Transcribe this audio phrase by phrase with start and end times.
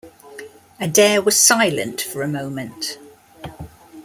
[0.79, 2.97] Adair was silent for a moment.